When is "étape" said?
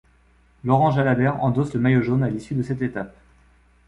2.81-3.15